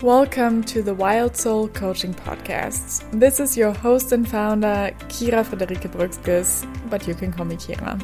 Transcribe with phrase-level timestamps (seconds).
[0.00, 3.10] Welcome to the Wild Soul Coaching Podcast.
[3.18, 8.00] This is your host and founder, Kira Friederike Brüxkes, but you can call me Kira.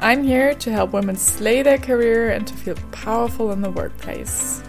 [0.00, 4.62] I'm here to help women slay their career and to feel powerful in the workplace.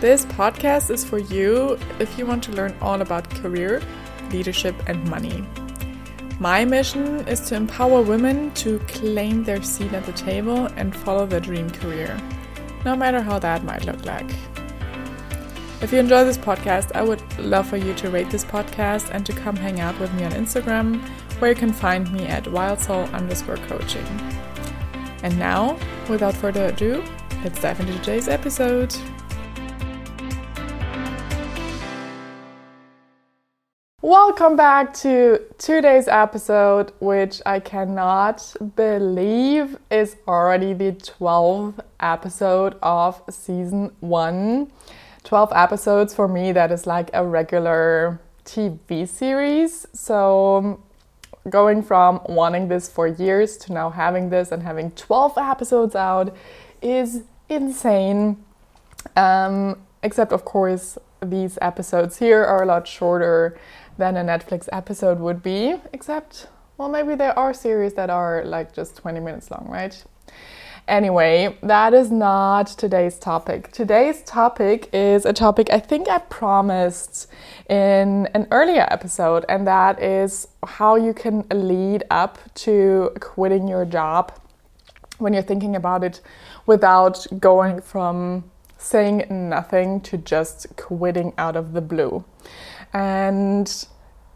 [0.00, 3.82] This podcast is for you if you want to learn all about career,
[4.32, 5.46] leadership, and money.
[6.40, 11.26] My mission is to empower women to claim their seat at the table and follow
[11.26, 12.18] their dream career,
[12.84, 14.30] no matter how that might look like.
[15.82, 19.24] If you enjoy this podcast, I would love for you to rate this podcast and
[19.24, 21.02] to come hang out with me on Instagram,
[21.38, 24.06] where you can find me at wildsoul underscore coaching.
[25.22, 27.02] And now, without further ado,
[27.42, 28.94] let's dive into today's episode.
[34.10, 43.22] Welcome back to today's episode, which I cannot believe is already the 12th episode of
[43.30, 44.72] season one.
[45.22, 49.86] 12 episodes for me, that is like a regular TV series.
[49.92, 50.82] So,
[51.48, 56.34] going from wanting this for years to now having this and having 12 episodes out
[56.82, 58.44] is insane.
[59.14, 63.58] Um, except, of course, these episodes here are a lot shorter
[63.98, 68.72] than a Netflix episode would be, except, well, maybe there are series that are like
[68.72, 70.02] just 20 minutes long, right?
[70.88, 73.70] Anyway, that is not today's topic.
[73.70, 77.28] Today's topic is a topic I think I promised
[77.68, 83.84] in an earlier episode, and that is how you can lead up to quitting your
[83.84, 84.32] job
[85.18, 86.20] when you're thinking about it
[86.66, 92.24] without going from saying nothing to just quitting out of the blue.
[92.92, 93.86] And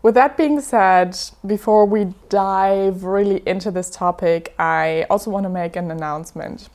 [0.02, 5.50] with that being said, before we dive really into this topic, I also want to
[5.50, 6.68] make an announcement.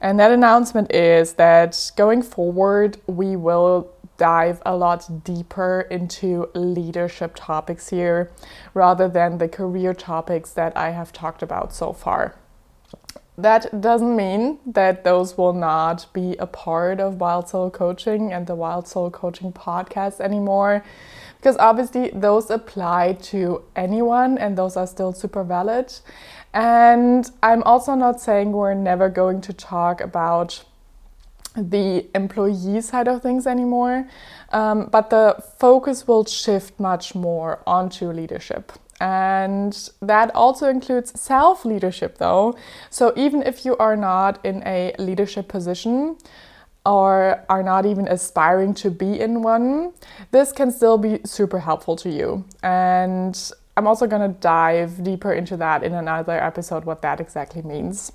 [0.00, 7.32] And that announcement is that going forward, we will dive a lot deeper into leadership
[7.36, 8.30] topics here
[8.74, 12.36] rather than the career topics that I have talked about so far.
[13.38, 18.48] That doesn't mean that those will not be a part of Wild Soul Coaching and
[18.48, 20.84] the Wild Soul Coaching podcast anymore
[21.36, 25.94] because obviously those apply to anyone and those are still super valid.
[26.52, 30.64] And I'm also not saying we're never going to talk about
[31.54, 34.08] the employee side of things anymore,
[34.50, 38.72] um, but the focus will shift much more onto leadership.
[39.00, 42.56] And that also includes self leadership, though.
[42.90, 46.16] So, even if you are not in a leadership position,
[46.84, 49.92] or are not even aspiring to be in one,
[50.30, 52.44] this can still be super helpful to you.
[52.62, 57.62] And I'm also going to dive deeper into that in another episode, what that exactly
[57.62, 58.10] means.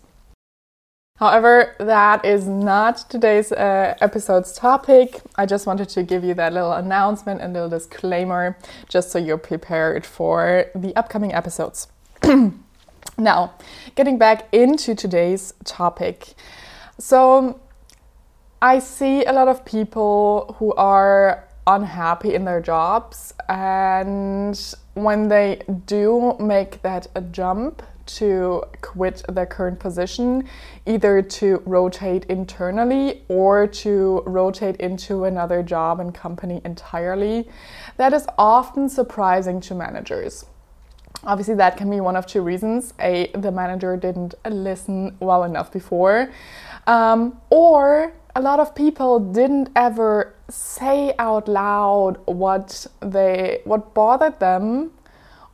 [1.18, 5.22] However, that is not today's uh, episode's topic.
[5.36, 8.58] I just wanted to give you that little announcement and little disclaimer
[8.90, 11.88] just so you're prepared for the upcoming episodes.
[13.18, 13.54] now,
[13.94, 16.34] getting back into today's topic.
[16.98, 17.60] So,
[18.64, 24.58] I see a lot of people who are unhappy in their jobs, and
[24.96, 30.48] when they do make that jump to quit their current position,
[30.86, 37.50] either to rotate internally or to rotate into another job and company entirely,
[37.98, 40.46] that is often surprising to managers.
[41.26, 42.94] Obviously, that can be one of two reasons.
[43.00, 46.30] A, the manager didn't listen well enough before,
[46.86, 54.40] um, or a lot of people didn't ever say out loud what they what bothered
[54.40, 54.92] them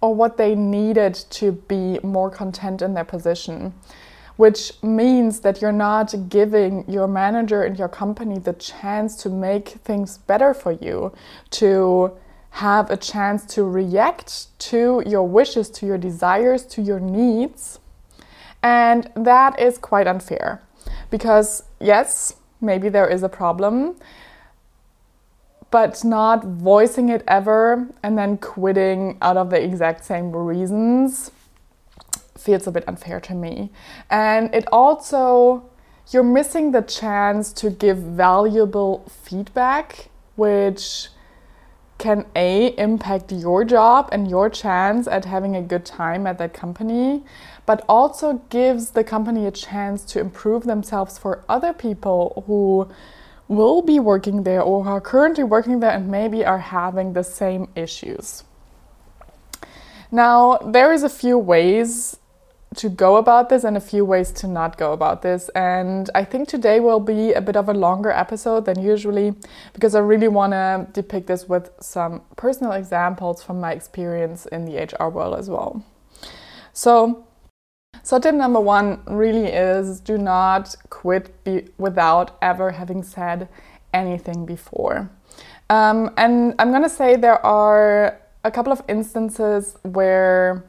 [0.01, 3.73] or what they needed to be more content in their position
[4.39, 9.67] which means that you're not giving your manager and your company the chance to make
[9.83, 11.11] things better for you
[11.49, 12.09] to
[12.51, 17.79] have a chance to react to your wishes to your desires to your needs.
[18.63, 20.61] And that is quite unfair
[21.09, 23.97] because yes maybe there is a problem,
[25.71, 31.31] but not voicing it ever and then quitting out of the exact same reasons
[32.37, 33.71] feels a bit unfair to me.
[34.09, 35.69] And it also,
[36.11, 41.09] you're missing the chance to give valuable feedback, which
[41.97, 46.53] can A, impact your job and your chance at having a good time at that
[46.53, 47.23] company,
[47.65, 52.89] but also gives the company a chance to improve themselves for other people who
[53.49, 57.67] will be working there or are currently working there and maybe are having the same
[57.75, 58.43] issues.
[60.11, 62.17] Now, there is a few ways
[62.75, 65.49] to go about this and a few ways to not go about this.
[65.49, 69.33] And I think today will be a bit of a longer episode than usually
[69.73, 74.65] because I really want to depict this with some personal examples from my experience in
[74.65, 75.83] the HR world as well.
[76.73, 77.25] So,
[78.03, 83.47] so tip number one really is do not quit be- without ever having said
[83.93, 85.09] anything before.
[85.69, 90.65] Um, and I'm going to say there are a couple of instances where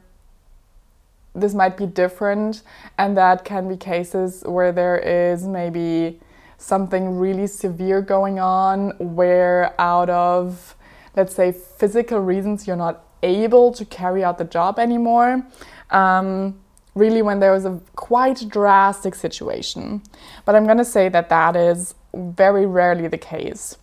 [1.33, 2.61] this might be different,
[2.97, 6.19] and that can be cases where there is maybe
[6.57, 10.75] something really severe going on, where out of,
[11.15, 15.45] let's say, physical reasons, you're not able to carry out the job anymore.
[15.89, 16.60] Um,
[16.95, 20.01] really, when there was a quite drastic situation.
[20.45, 23.77] But I'm going to say that that is very rarely the case.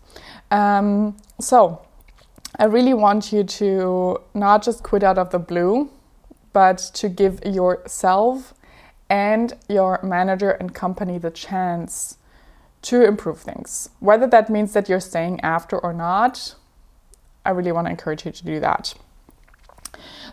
[0.50, 1.82] Um, so,
[2.58, 5.90] I really want you to not just quit out of the blue,
[6.52, 8.54] but to give yourself
[9.08, 12.18] and your manager and company the chance
[12.82, 13.90] to improve things.
[14.00, 16.54] Whether that means that you're staying after or not,
[17.44, 18.94] I really want to encourage you to do that.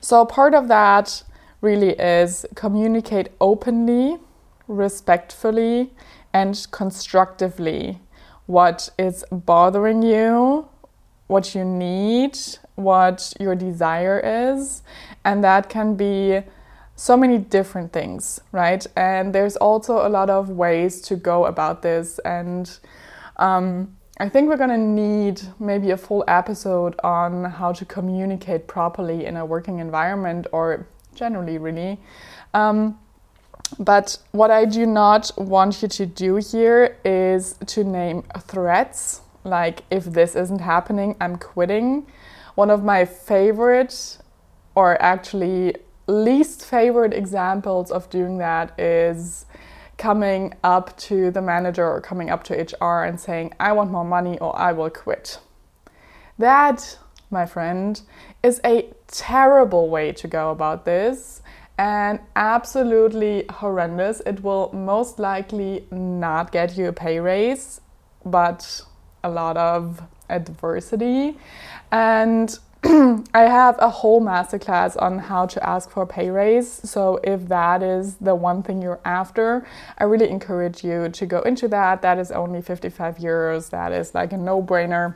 [0.01, 1.24] So, part of that
[1.66, 4.18] really is communicate openly,
[4.68, 5.92] respectfully,
[6.32, 8.00] and constructively
[8.46, 10.68] what is bothering you,
[11.28, 12.38] what you need,
[12.76, 14.20] what your desire
[14.54, 14.84] is.
[15.24, 16.42] And that can be
[16.96, 18.86] so many different things, right?
[18.96, 22.20] And there's also a lot of ways to go about this.
[22.20, 22.66] And
[23.38, 29.26] um, I think we're gonna need maybe a full episode on how to communicate properly
[29.26, 32.00] in a working environment or generally, really.
[32.54, 33.00] Um,
[33.80, 39.84] but what I do not want you to do here is to name threats, like
[39.90, 42.06] if this isn't happening, I'm quitting.
[42.56, 44.20] One of my favorite,
[44.76, 45.76] or actually
[46.08, 49.46] least favorite examples of doing that is
[49.98, 54.06] coming up to the manager or coming up to HR and saying, I want more
[54.06, 55.40] money or I will quit.
[56.38, 56.98] That,
[57.30, 58.01] my friend,
[58.44, 61.42] is a terrible way to go about this
[61.77, 64.22] and absolutely horrendous.
[64.25, 67.81] It will most likely not get you a pay raise,
[68.25, 68.81] but
[69.24, 71.38] a lot of adversity.
[71.92, 72.57] And
[73.33, 76.71] I have a whole masterclass on how to ask for a pay raise.
[76.89, 79.66] So, if that is the one thing you're after,
[79.98, 82.04] I really encourage you to go into that.
[82.04, 83.71] That is only 55 euros.
[83.71, 85.16] That is like a no brainer.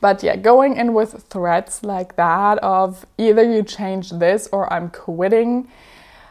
[0.00, 4.90] But yeah, going in with threats like that of either you change this or I'm
[4.90, 5.68] quitting,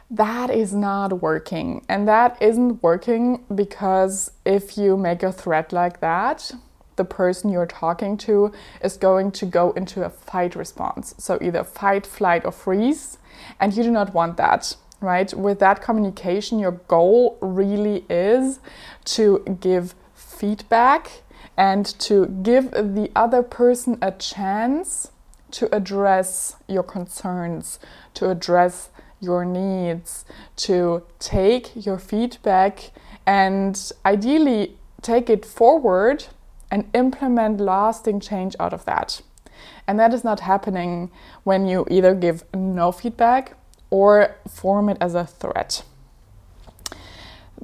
[0.09, 1.85] that is not working.
[1.89, 6.53] And that isn't working because if you make a threat like that,
[6.95, 11.13] the person you're talking to is going to go into a fight response.
[11.17, 13.17] So either fight, flight, or freeze.
[13.59, 15.31] And you do not want that, right?
[15.33, 18.59] With that communication, your goal really is
[19.05, 21.23] to give feedback
[21.55, 25.11] and to give the other person a chance
[25.51, 27.79] to address your concerns,
[28.13, 28.89] to address
[29.19, 30.25] your needs,
[30.55, 32.91] to take your feedback
[33.25, 36.25] and ideally take it forward
[36.69, 39.21] and implement lasting change out of that.
[39.87, 41.11] And that is not happening
[41.43, 43.53] when you either give no feedback
[43.89, 45.83] or form it as a threat.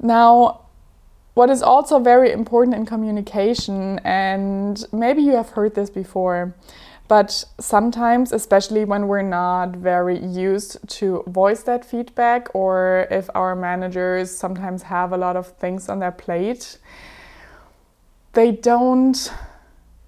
[0.00, 0.63] Now,
[1.34, 6.54] what is also very important in communication, and maybe you have heard this before,
[7.06, 13.54] but sometimes, especially when we're not very used to voice that feedback, or if our
[13.54, 16.78] managers sometimes have a lot of things on their plate,
[18.32, 19.32] they don't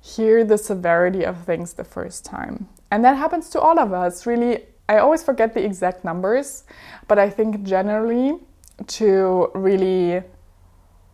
[0.00, 2.68] hear the severity of things the first time.
[2.90, 4.24] And that happens to all of us.
[4.24, 6.64] Really, I always forget the exact numbers,
[7.08, 8.38] but I think generally
[8.86, 10.22] to really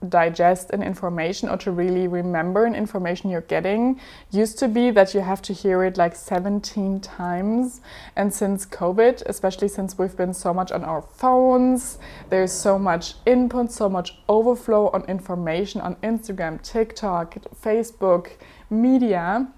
[0.09, 4.01] digest an information or to really remember an information you're getting.
[4.31, 7.81] Used to be that you have to hear it like 17 times.
[8.17, 11.99] And since covid especially since we've been so much on our phones
[12.31, 18.33] there's so much input so much overflow on information on instagram tiktok facebook
[18.71, 19.49] media.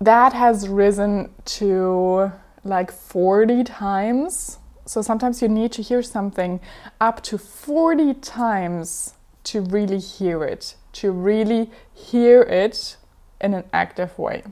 [0.00, 2.32] That has risen to
[2.64, 4.59] like 40 times
[4.90, 6.58] so sometimes you need to hear something
[7.00, 12.96] up to 40 times to really hear it, to really hear it
[13.40, 14.42] in an active way.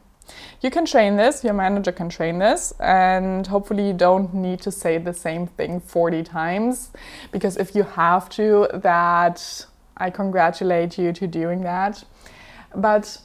[0.60, 4.70] You can train this, your manager can train this, and hopefully you don't need to
[4.70, 6.90] say the same thing 40 times
[7.32, 9.66] because if you have to, that
[9.96, 12.04] I congratulate you to doing that.
[12.76, 13.18] But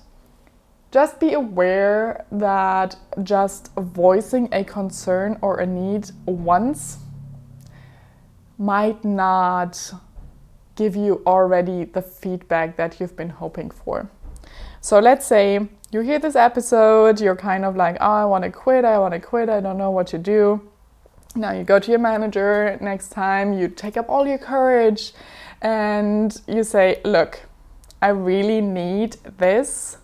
[0.89, 6.97] just be aware that just voicing a concern or a need once
[8.63, 9.93] might not
[10.75, 14.09] give you already the feedback that you've been hoping for.
[14.79, 18.49] So let's say you hear this episode, you're kind of like, oh, I want to
[18.49, 20.61] quit, I want to quit, I don't know what to do.
[21.35, 25.13] Now you go to your manager next time, you take up all your courage
[25.61, 27.41] and you say, look,
[28.01, 29.97] I really need this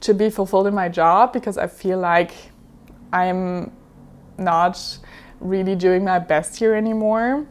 [0.00, 2.32] to be fulfilled in my job because I feel like
[3.12, 3.72] I'm
[4.36, 4.98] not
[5.40, 7.46] really doing my best here anymore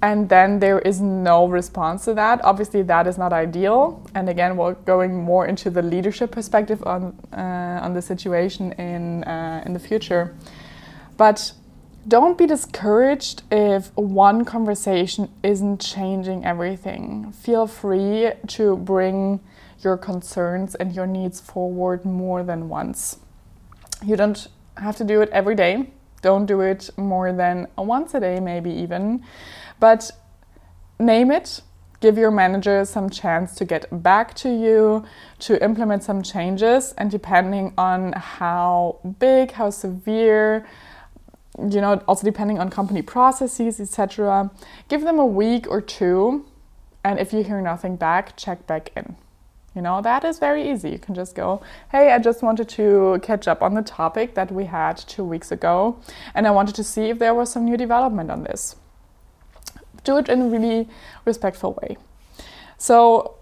[0.00, 2.44] and then there is no response to that.
[2.44, 4.06] Obviously, that is not ideal.
[4.14, 9.24] And again, we're going more into the leadership perspective on uh, on the situation in
[9.24, 10.34] uh, in the future.
[11.16, 11.52] But
[12.06, 17.32] don't be discouraged if one conversation isn't changing everything.
[17.32, 19.40] Feel free to bring
[19.80, 23.18] your concerns and your needs forward more than once.
[24.04, 25.90] You don't have to do it every day.
[26.22, 29.24] Don't do it more than once a day, maybe even.
[29.80, 30.10] But
[30.98, 31.62] name it,
[32.00, 35.04] give your manager some chance to get back to you,
[35.40, 40.66] to implement some changes, and depending on how big, how severe,
[41.58, 44.50] you know, also depending on company processes, etc.,
[44.88, 46.46] give them a week or two,
[47.04, 49.16] and if you hear nothing back, check back in.
[49.74, 50.90] You know, that is very easy.
[50.90, 54.50] You can just go, hey, I just wanted to catch up on the topic that
[54.50, 56.00] we had two weeks ago,
[56.34, 58.76] and I wanted to see if there was some new development on this
[60.08, 60.88] do it in a really
[61.26, 61.98] respectful way.
[62.78, 63.34] So,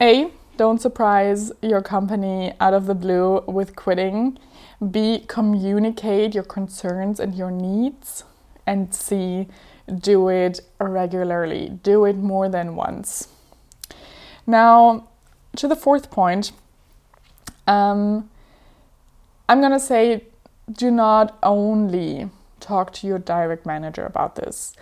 [0.00, 4.38] A, don't surprise your company out of the blue with quitting.
[4.92, 8.22] B, communicate your concerns and your needs.
[8.64, 9.48] And C,
[10.10, 11.80] do it regularly.
[11.82, 13.28] Do it more than once.
[14.46, 15.08] Now,
[15.56, 16.52] to the fourth point,
[17.66, 18.30] um,
[19.48, 20.24] I'm to say
[20.70, 24.74] do not only talk to your direct manager about this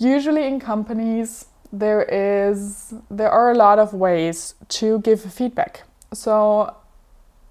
[0.00, 6.74] usually in companies there is there are a lot of ways to give feedback so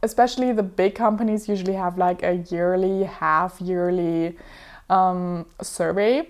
[0.04, 4.38] especially the big companies usually have like a yearly half yearly
[4.90, 6.28] um, survey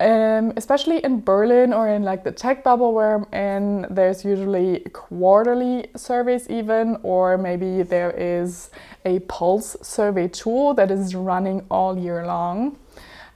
[0.00, 4.80] um, especially in Berlin or in like the tech bubble where I'm in, there's usually
[4.94, 8.70] quarterly surveys even, or maybe there is
[9.04, 12.78] a pulse survey tool that is running all year long.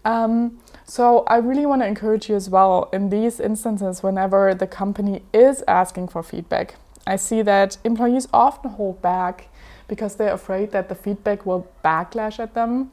[0.07, 4.67] Um, so I really want to encourage you as well in these instances whenever the
[4.67, 6.77] company is asking for feedback.
[7.07, 9.49] I see that employees often hold back
[9.89, 12.91] because they're afraid that the feedback will backlash at them.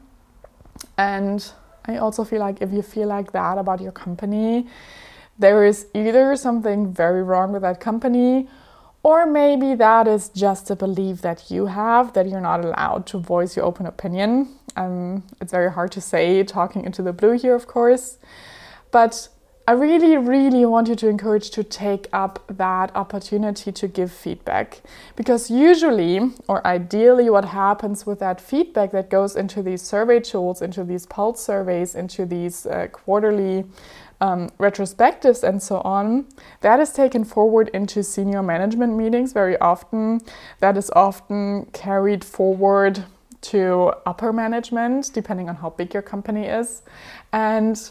[0.96, 1.50] And
[1.86, 4.66] I also feel like if you feel like that about your company,
[5.38, 8.48] there is either something very wrong with that company
[9.02, 13.18] or maybe that is just a belief that you have that you're not allowed to
[13.18, 14.48] voice your open opinion.
[14.76, 18.18] Um, it's very hard to say talking into the blue here, of course.
[18.90, 19.28] But
[19.66, 24.82] I really, really want you to encourage to take up that opportunity to give feedback.
[25.14, 30.62] Because usually, or ideally, what happens with that feedback that goes into these survey tools,
[30.62, 33.64] into these pulse surveys, into these uh, quarterly
[34.20, 36.26] um, retrospectives and so on,
[36.60, 40.20] that is taken forward into senior management meetings very often.
[40.58, 43.04] That is often carried forward
[43.42, 46.82] to upper management, depending on how big your company is.
[47.32, 47.90] And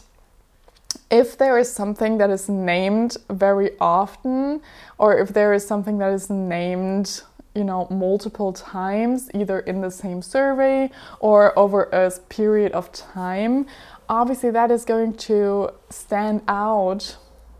[1.10, 4.62] if there is something that is named very often,
[4.98, 7.22] or if there is something that is named
[7.54, 10.90] you know multiple times either in the same survey
[11.20, 13.66] or over a period of time
[14.08, 17.16] obviously that is going to stand out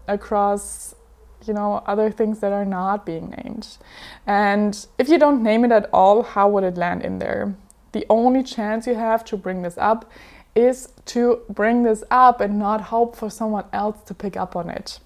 [0.09, 0.95] across
[1.47, 3.77] you know other things that are not being named
[4.27, 7.55] and if you don't name it at all how would it land in there
[7.93, 10.11] the only chance you have to bring this up
[10.55, 14.69] is to bring this up and not hope for someone else to pick up on
[14.69, 15.01] it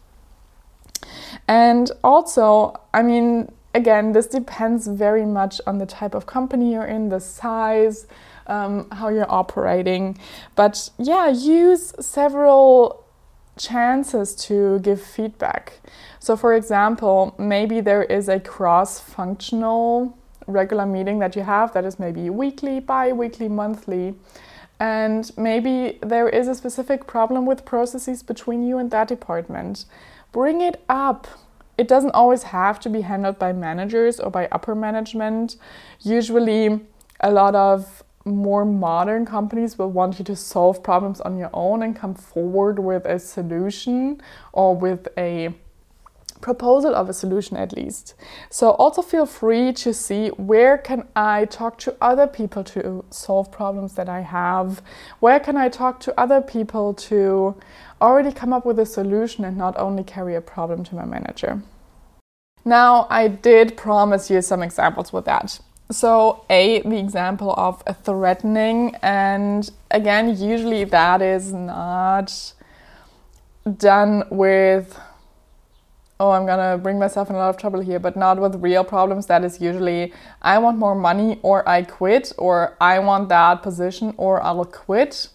[1.47, 6.85] and also i mean again this depends very much on the type of company you're
[6.85, 8.07] in the size
[8.47, 10.19] um, how you're operating.
[10.55, 13.05] But yeah, use several
[13.59, 15.81] chances to give feedback.
[16.19, 20.17] So, for example, maybe there is a cross functional
[20.47, 24.15] regular meeting that you have that is maybe weekly, bi weekly, monthly.
[24.79, 29.87] And maybe there is a specific problem with processes between you and that department.
[30.33, 31.27] Bring it up.
[31.79, 35.57] It doesn't always have to be handled by managers or by upper management.
[36.01, 36.81] Usually,
[37.21, 41.83] a lot of more modern companies will want you to solve problems on your own
[41.83, 44.21] and come forward with a solution
[44.53, 45.55] or with a
[46.41, 48.15] proposal of a solution at least.
[48.51, 53.51] So also feel free to see where can I talk to other people to solve
[53.51, 54.83] problems that I have?
[55.21, 57.57] Where can I talk to other people to
[58.01, 61.63] already come up with a solution and not only carry a problem to my manager?
[62.65, 65.61] Now, I did promise you some examples with that.
[65.91, 72.55] So, A, the example of a threatening, and again, usually that is not
[73.77, 74.99] done with
[76.19, 78.85] oh, I'm gonna bring myself in a lot of trouble here, but not with real
[78.85, 79.27] problems.
[79.27, 84.15] That is usually I want more money or I quit, or I want that position
[84.17, 85.29] or I'll quit.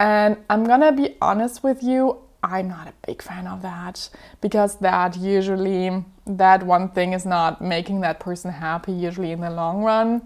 [0.00, 4.08] And I'm gonna be honest with you, I'm not a big fan of that
[4.40, 9.50] because that usually, that one thing is not making that person happy, usually in the
[9.50, 10.22] long run.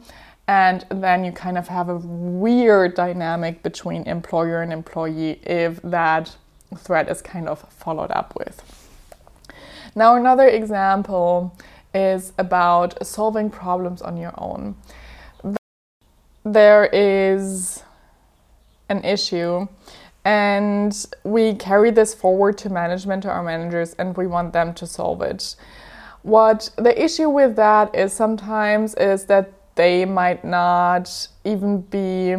[0.47, 6.37] And then you kind of have a weird dynamic between employer and employee if that
[6.77, 8.82] threat is kind of followed up with.
[9.95, 11.57] Now, another example
[11.95, 14.77] is about solving problems on your own.
[16.45, 17.83] There is
[18.89, 19.69] an issue,
[20.25, 24.87] and we carry this forward to management, to our managers, and we want them to
[24.87, 25.57] solve it.
[26.23, 32.33] What the issue with that is sometimes is that they might not even be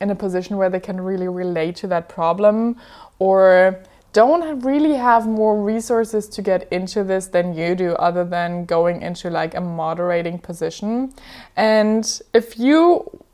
[0.00, 2.76] in a position where they can really relate to that problem
[3.18, 8.64] or don't really have more resources to get into this than you do, other than
[8.64, 11.12] going into like a moderating position.
[11.56, 13.24] And if you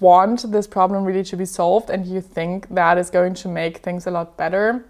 [0.00, 3.78] want this problem really to be solved and you think that is going to make
[3.78, 4.84] things a lot better,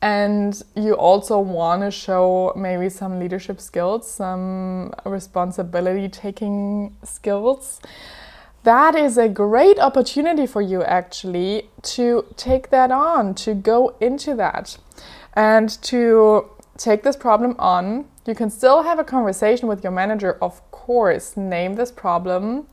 [0.00, 7.80] and you also want to show maybe some leadership skills, some responsibility taking skills,
[8.64, 14.34] that is a great opportunity for you actually to take that on, to go into
[14.36, 14.78] that,
[15.34, 18.06] and to take this problem on.
[18.26, 22.68] You can still have a conversation with your manager, of course, name this problem.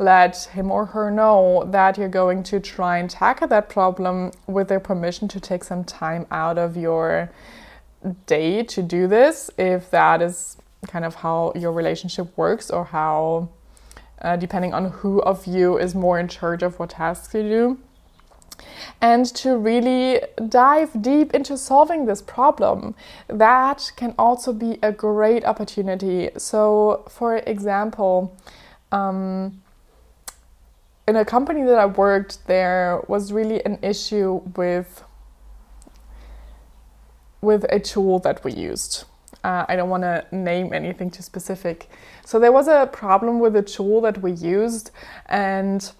[0.00, 4.68] Let him or her know that you're going to try and tackle that problem with
[4.68, 7.30] their permission to take some time out of your
[8.26, 13.48] day to do this, if that is kind of how your relationship works or how
[14.22, 17.78] uh, depending on who of you is more in charge of what tasks you do.
[19.00, 22.94] And to really dive deep into solving this problem.
[23.28, 26.30] That can also be a great opportunity.
[26.36, 28.36] So, for example,
[28.90, 29.62] um,
[31.06, 35.04] in a company that I worked, there was really an issue with
[37.40, 39.04] with a tool that we used.
[39.44, 41.88] Uh, I don't want to name anything too specific.
[42.24, 44.90] So there was a problem with the tool that we used,
[45.26, 45.90] and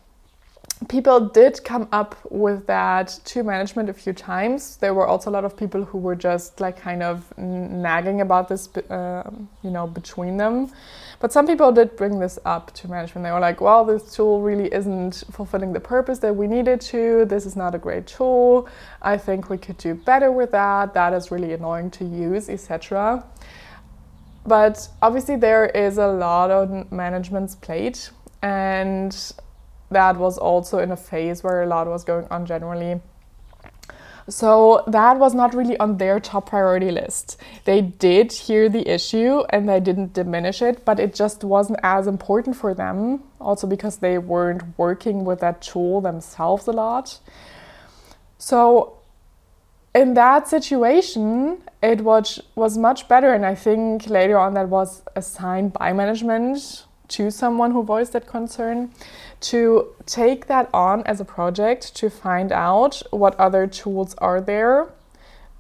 [0.87, 4.77] people did come up with that to management a few times.
[4.77, 8.49] There were also a lot of people who were just like kind of nagging about
[8.49, 9.29] this, uh,
[9.63, 10.71] you know, between them.
[11.21, 13.25] But some people did bring this up to management.
[13.25, 17.25] They were like, well, this tool really isn't fulfilling the purpose that we needed to.
[17.25, 18.69] This is not a great tool.
[19.03, 20.95] I think we could do better with that.
[20.95, 23.25] That is really annoying to use, etc.
[24.47, 28.11] But obviously, there is a lot on management's plate,
[28.43, 29.13] and
[29.91, 33.01] that was also in a phase where a lot was going on generally
[34.29, 37.39] so that was not really on their top priority list.
[37.65, 42.07] They did hear the issue and they didn't diminish it, but it just wasn't as
[42.07, 47.19] important for them, also because they weren't working with that tool themselves a lot.
[48.37, 48.99] So
[49.95, 55.03] in that situation, it was was much better, and I think later on that was
[55.17, 58.91] assigned by management to someone who voiced that concern
[59.41, 64.93] to take that on as a project to find out what other tools are there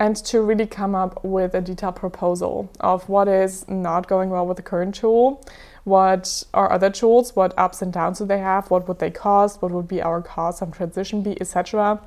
[0.00, 4.46] and to really come up with a detailed proposal of what is not going well
[4.46, 5.44] with the current tool,
[5.84, 9.60] what are other tools, what ups and downs do they have, what would they cost,
[9.60, 12.00] what would be our cost on transition be, etc.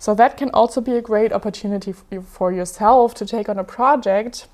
[0.00, 4.48] So that can also be a great opportunity for yourself to take on a project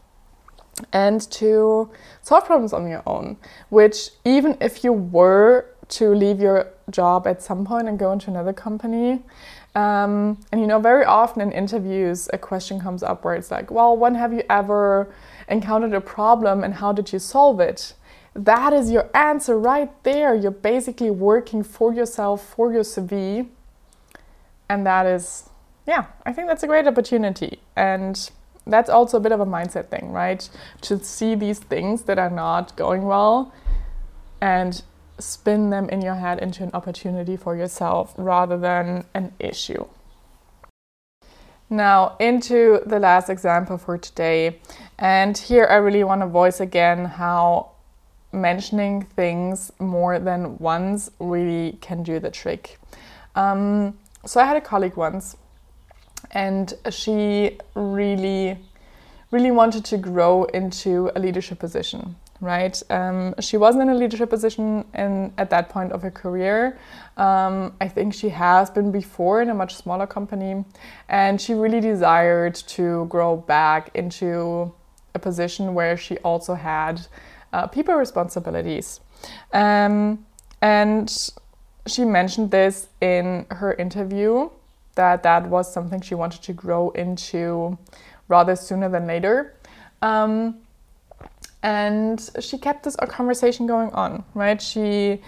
[0.93, 1.91] and to
[2.23, 3.37] solve problems on your own,
[3.71, 8.31] which even if you were to leave your job at some point and go into
[8.31, 9.23] another company.
[9.75, 13.71] Um, and you know, very often in interviews, a question comes up where it's like,
[13.71, 15.13] well, when have you ever
[15.49, 17.95] encountered a problem and how did you solve it?
[18.35, 20.35] That is your answer right there.
[20.35, 23.49] You're basically working for yourself, for your CV.
[24.69, 25.51] And that is,
[25.87, 27.61] yeah, I think that's a great opportunity.
[27.77, 28.31] And
[28.67, 30.49] that's also a bit of a mindset thing, right?
[30.83, 33.53] To see these things that are not going well
[34.41, 34.83] and
[35.23, 39.85] spin them in your head into an opportunity for yourself rather than an issue.
[41.71, 44.61] Now, into the last example for today.
[44.99, 47.71] And here I really want to voice again how
[48.31, 52.79] mentioning things more than once really can do the trick.
[53.35, 55.37] Um, so I had a colleague once,
[56.31, 58.59] and she really,
[59.31, 62.17] really wanted to grow into a leadership position.
[62.43, 62.83] Right?
[62.91, 66.77] Um, she wasn't in a leadership position in, at that point of her career.
[67.17, 70.65] Um, I think she has been before in a much smaller company,
[71.09, 74.75] and she really desired to grow back into
[75.15, 77.07] a position where she also had
[77.53, 79.01] uh, people responsibilities.
[79.53, 80.27] Um,
[80.61, 81.31] and
[81.87, 84.51] she mentioned this in her interview
[84.97, 87.79] that that was something she wanted to grow into
[88.27, 89.55] rather sooner than later.
[90.01, 90.62] Um,
[91.63, 94.61] and she kept this conversation going on, right?
[94.61, 95.21] She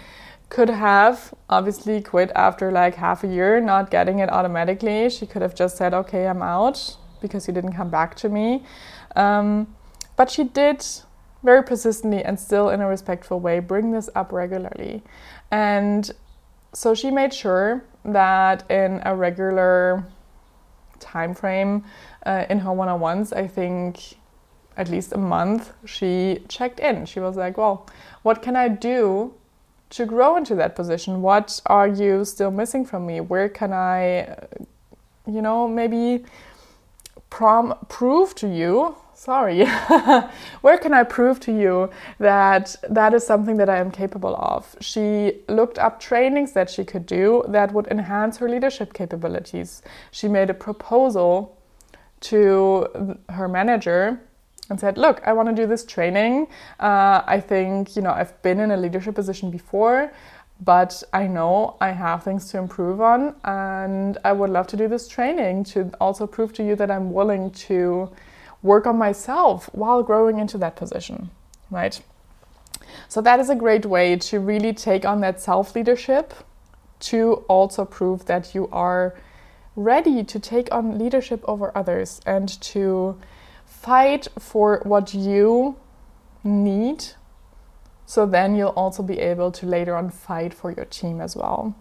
[0.49, 5.09] could have obviously quit after like half a year, not getting it automatically.
[5.09, 8.63] She could have just said, okay, I'm out because you didn't come back to me.
[9.15, 9.75] Um,
[10.15, 10.85] but she did
[11.43, 15.03] very persistently and still in a respectful way bring this up regularly.
[15.51, 16.11] And
[16.73, 20.05] so she made sure that in a regular
[20.99, 21.83] time frame
[22.25, 24.17] uh, in her one-on-ones, I think
[24.77, 27.05] at least a month, she checked in.
[27.05, 27.87] She was like, "Well,
[28.23, 29.33] what can I do
[29.91, 31.21] to grow into that position?
[31.21, 33.21] What are you still missing from me?
[33.21, 34.35] Where can I,
[35.27, 36.25] you know, maybe
[37.29, 39.65] prom- prove to you sorry,
[40.61, 44.75] where can I prove to you that that is something that I am capable of?
[44.81, 49.81] She looked up trainings that she could do that would enhance her leadership capabilities.
[50.11, 51.57] She made a proposal
[52.21, 54.19] to her manager
[54.69, 56.47] and said, Look, I want to do this training.
[56.79, 60.11] Uh, I think, you know, I've been in a leadership position before
[60.61, 64.87] but I know I have things to improve on, and I would love to do
[64.87, 68.09] this training to also prove to you that I'm willing to
[68.63, 71.29] work on myself while growing into that position,
[71.69, 72.01] right?
[73.09, 76.33] So, that is a great way to really take on that self leadership
[77.01, 79.13] to also prove that you are
[79.75, 83.19] ready to take on leadership over others and to
[83.85, 85.75] fight for what you
[86.43, 87.05] need.
[88.07, 91.75] So then you'll also be able to later on fight for your team as well.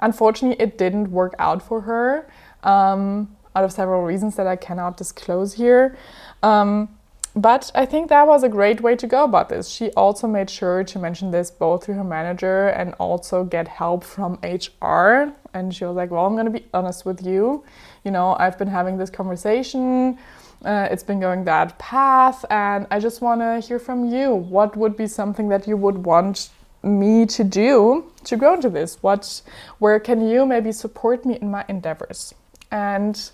[0.00, 2.28] Unfortunately, it didn't work out for her.
[2.62, 5.96] Um, out of several reasons that I cannot disclose here.
[6.42, 6.88] Um,
[7.36, 9.68] but I think that was a great way to go about this.
[9.68, 14.04] She also made sure to mention this both to her manager and also get help
[14.04, 15.32] from HR.
[15.52, 17.64] And she was like, Well, I'm going to be honest with you.
[18.04, 20.16] You know, I've been having this conversation,
[20.64, 24.34] uh, it's been going that path, and I just want to hear from you.
[24.34, 26.50] What would be something that you would want
[26.82, 29.02] me to do to grow into this?
[29.02, 29.42] What,
[29.78, 32.34] where can you maybe support me in my endeavors?
[32.70, 33.30] And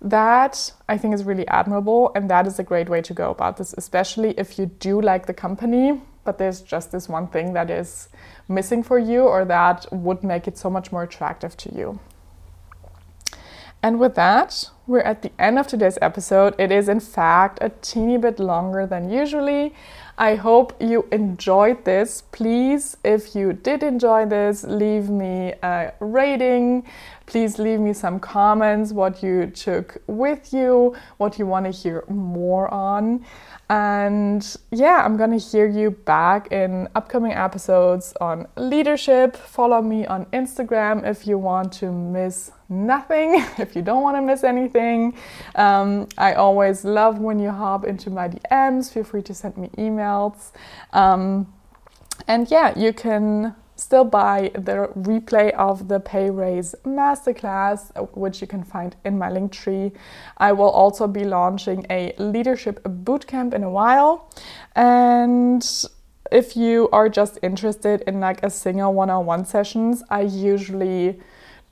[0.00, 3.56] that I think is really admirable, and that is a great way to go about
[3.56, 7.70] this, especially if you do like the company, but there's just this one thing that
[7.70, 8.08] is
[8.48, 11.98] missing for you or that would make it so much more attractive to you.
[13.82, 16.54] And with that, we're at the end of today's episode.
[16.58, 19.74] It is, in fact, a teeny bit longer than usually.
[20.16, 22.22] I hope you enjoyed this.
[22.32, 26.84] Please, if you did enjoy this, leave me a rating.
[27.26, 32.02] Please leave me some comments what you took with you, what you want to hear
[32.08, 33.24] more on.
[33.70, 39.36] And yeah, I'm gonna hear you back in upcoming episodes on leadership.
[39.36, 44.22] Follow me on Instagram if you want to miss nothing, if you don't want to
[44.22, 44.77] miss anything.
[45.54, 48.92] Um, I always love when you hop into my DMs.
[48.92, 50.52] Feel free to send me emails.
[50.92, 51.52] Um,
[52.26, 58.46] and yeah, you can still buy the replay of the Pay Raise Masterclass, which you
[58.46, 59.92] can find in my link tree.
[60.36, 64.30] I will also be launching a leadership bootcamp in a while.
[64.74, 65.64] And
[66.32, 71.20] if you are just interested in like a single one-on-one sessions, I usually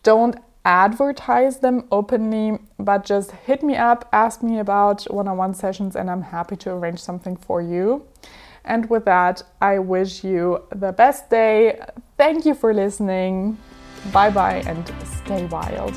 [0.02, 0.36] don't
[0.66, 5.94] advertise them openly, but just hit me up, ask me about one on one sessions,
[5.94, 8.04] and I'm happy to arrange something for you.
[8.64, 11.80] And with that, I wish you the best day.
[12.18, 13.56] Thank you for listening.
[14.12, 14.92] Bye bye and
[15.24, 15.96] stay wild.